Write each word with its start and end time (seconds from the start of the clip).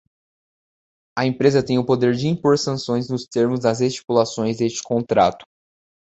A 1.15 1.27
empresa 1.27 1.61
tem 1.63 1.77
o 1.77 1.85
poder 1.85 2.15
de 2.15 2.25
impor 2.27 2.57
sanções 2.57 3.07
nos 3.07 3.27
termos 3.27 3.59
das 3.59 3.81
estipulações 3.81 4.57
deste 4.57 4.81
contrato. 4.81 5.45